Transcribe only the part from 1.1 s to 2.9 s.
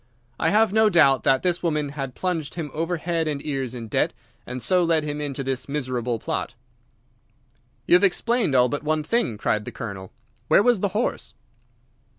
that this woman had plunged him